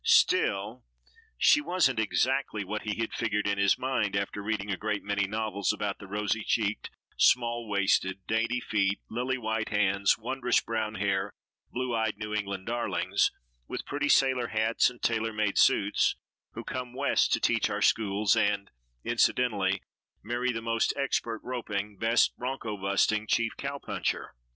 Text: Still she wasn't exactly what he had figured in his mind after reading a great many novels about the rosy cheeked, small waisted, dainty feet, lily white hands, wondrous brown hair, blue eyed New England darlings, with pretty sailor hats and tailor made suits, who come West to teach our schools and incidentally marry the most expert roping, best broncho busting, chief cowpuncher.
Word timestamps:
Still 0.03 0.83
she 1.37 1.61
wasn't 1.61 1.99
exactly 1.99 2.63
what 2.63 2.81
he 2.81 2.99
had 2.99 3.13
figured 3.13 3.45
in 3.45 3.59
his 3.59 3.77
mind 3.77 4.15
after 4.15 4.41
reading 4.41 4.71
a 4.71 4.75
great 4.75 5.03
many 5.03 5.27
novels 5.27 5.71
about 5.71 5.99
the 5.99 6.07
rosy 6.07 6.43
cheeked, 6.43 6.89
small 7.19 7.69
waisted, 7.69 8.25
dainty 8.25 8.59
feet, 8.59 8.99
lily 9.11 9.37
white 9.37 9.69
hands, 9.69 10.17
wondrous 10.17 10.59
brown 10.59 10.95
hair, 10.95 11.29
blue 11.71 11.93
eyed 11.95 12.17
New 12.17 12.33
England 12.33 12.65
darlings, 12.65 13.29
with 13.67 13.85
pretty 13.85 14.09
sailor 14.09 14.47
hats 14.47 14.89
and 14.89 15.03
tailor 15.03 15.33
made 15.33 15.59
suits, 15.59 16.15
who 16.53 16.63
come 16.63 16.93
West 16.95 17.31
to 17.33 17.39
teach 17.39 17.69
our 17.69 17.83
schools 17.83 18.35
and 18.35 18.71
incidentally 19.03 19.83
marry 20.23 20.51
the 20.51 20.63
most 20.63 20.91
expert 20.97 21.41
roping, 21.43 21.95
best 21.99 22.35
broncho 22.39 22.75
busting, 22.75 23.27
chief 23.27 23.51
cowpuncher. 23.55 24.29